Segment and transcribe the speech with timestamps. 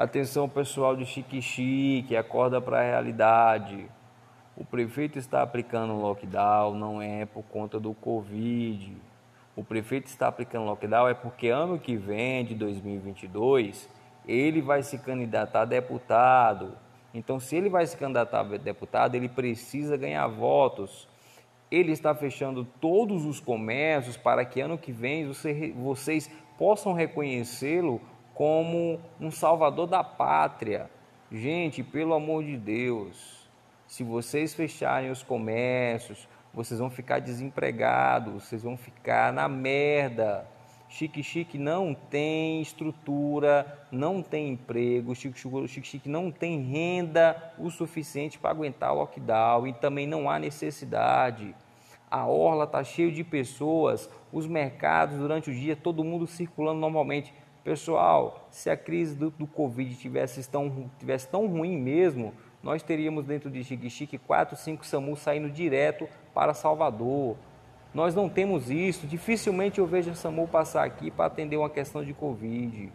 [0.00, 3.84] Atenção pessoal de Chique-Chique, acorda para a realidade.
[4.56, 8.96] O prefeito está aplicando lockdown, não é por conta do Covid.
[9.54, 13.90] O prefeito está aplicando lockdown é porque ano que vem, de 2022,
[14.26, 16.78] ele vai se candidatar a deputado.
[17.12, 21.06] Então, se ele vai se candidatar a deputado, ele precisa ganhar votos.
[21.70, 28.00] Ele está fechando todos os comércios para que ano que vem você, vocês possam reconhecê-lo
[28.40, 30.90] como um salvador da pátria.
[31.30, 33.46] Gente, pelo amor de Deus,
[33.86, 40.48] se vocês fecharem os comércios, vocês vão ficar desempregados, vocês vão ficar na merda.
[40.88, 47.68] Chique Chique não tem estrutura, não tem emprego, Chique Chique, Chique não tem renda o
[47.68, 51.54] suficiente para aguentar o lockdown e também não há necessidade.
[52.10, 57.34] A orla está cheia de pessoas, os mercados durante o dia, todo mundo circulando normalmente.
[57.62, 63.26] Pessoal, se a crise do, do Covid tivesse tão, tivesse tão ruim mesmo, nós teríamos
[63.26, 67.36] dentro de Chique-Chique 4, 5 SAMU saindo direto para Salvador.
[67.92, 72.04] Nós não temos isso, dificilmente eu vejo a SAMU passar aqui para atender uma questão
[72.04, 72.92] de Covid.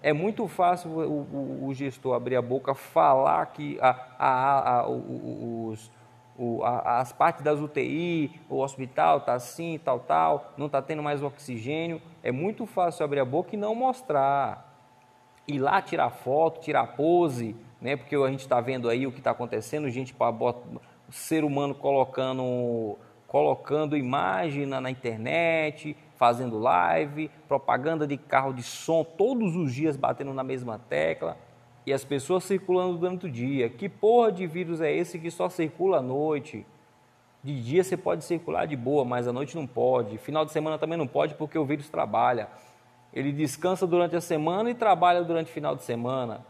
[0.00, 4.88] É muito fácil o, o, o gestor abrir a boca, falar que a, a, a,
[4.88, 5.90] os,
[6.38, 11.02] o, a, as partes das UTI, o hospital está assim, tal, tal, não está tendo
[11.02, 12.00] mais oxigênio.
[12.22, 14.66] É muito fácil abrir a boca e não mostrar.
[15.48, 17.96] Ir lá tirar foto, tirar pose, né?
[17.96, 22.96] porque a gente está vendo aí o que está acontecendo, gente, o ser humano colocando,
[23.26, 29.96] colocando imagem na, na internet, fazendo live, propaganda de carro de som, todos os dias
[29.96, 31.36] batendo na mesma tecla
[31.88, 33.70] e as pessoas circulando durante o dia.
[33.70, 36.66] Que porra de vírus é esse que só circula à noite?
[37.42, 40.18] De dia você pode circular de boa, mas à noite não pode.
[40.18, 42.48] Final de semana também não pode porque o vírus trabalha.
[43.10, 46.44] Ele descansa durante a semana e trabalha durante o final de semana.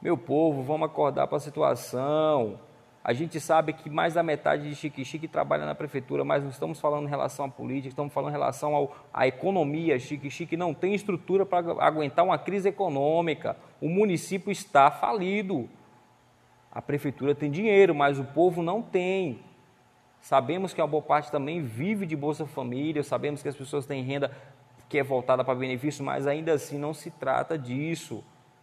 [0.00, 2.56] Meu povo, vamos acordar para a situação.
[3.04, 6.50] A gente sabe que mais da metade de Chique Chique trabalha na prefeitura, mas não
[6.50, 9.98] estamos falando em relação à política, estamos falando em relação ao, à economia.
[9.98, 13.56] Chique Chique não tem estrutura para aguentar uma crise econômica.
[13.80, 15.68] O município está falido.
[16.70, 19.40] A prefeitura tem dinheiro, mas o povo não tem.
[20.20, 24.04] Sabemos que a boa parte também vive de Bolsa Família, sabemos que as pessoas têm
[24.04, 24.30] renda
[24.88, 28.22] que é voltada para benefício, mas ainda assim não se trata disso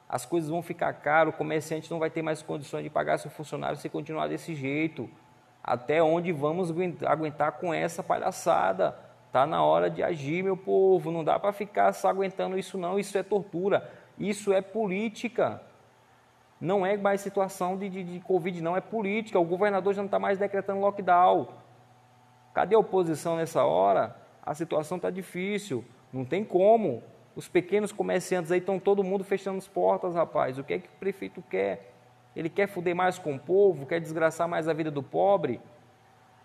[0.10, 3.30] as coisas vão ficar caras, o comerciante não vai ter mais condições de pagar seu
[3.30, 5.08] funcionário se continuar desse jeito.
[5.64, 6.74] Até onde vamos
[7.06, 8.98] aguentar com essa palhaçada?
[9.28, 11.12] Está na hora de agir, meu povo.
[11.12, 12.98] Não dá para ficar só aguentando isso, não.
[12.98, 13.88] Isso é tortura.
[14.18, 15.62] Isso é política.
[16.60, 18.76] Não é mais situação de, de, de Covid, não.
[18.76, 19.38] É política.
[19.38, 21.50] O governador já não está mais decretando lockdown.
[22.52, 24.16] Cadê a oposição nessa hora?
[24.44, 25.86] A situação está difícil.
[26.12, 27.04] Não tem como.
[27.36, 30.58] Os pequenos comerciantes aí estão todo mundo fechando as portas, rapaz.
[30.58, 31.94] O que é que o prefeito quer?
[32.36, 35.60] Ele quer fuder mais com o povo, quer desgraçar mais a vida do pobre.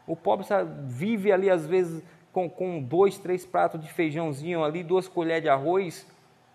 [0.07, 2.03] O pobre sabe, vive ali, às vezes,
[2.33, 6.07] com, com dois, três pratos de feijãozinho ali, duas colheres de arroz,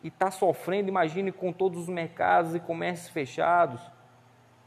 [0.03, 3.81] e está sofrendo, imagine, com todos os mercados e comércios fechados.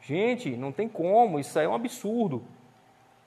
[0.01, 2.43] Gente, não tem como, isso aí é um absurdo.